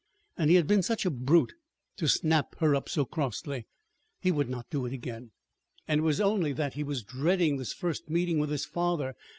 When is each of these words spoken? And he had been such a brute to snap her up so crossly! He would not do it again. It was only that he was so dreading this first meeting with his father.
And 0.35 0.49
he 0.49 0.55
had 0.55 0.65
been 0.65 0.81
such 0.81 1.05
a 1.05 1.11
brute 1.11 1.53
to 1.97 2.07
snap 2.07 2.55
her 2.57 2.73
up 2.73 2.89
so 2.89 3.05
crossly! 3.05 3.67
He 4.19 4.31
would 4.31 4.49
not 4.49 4.67
do 4.71 4.87
it 4.87 4.93
again. 4.93 5.29
It 5.87 6.01
was 6.01 6.19
only 6.19 6.53
that 6.53 6.73
he 6.73 6.83
was 6.83 7.01
so 7.01 7.05
dreading 7.07 7.57
this 7.57 7.71
first 7.71 8.09
meeting 8.09 8.39
with 8.39 8.49
his 8.49 8.65
father. 8.65 9.13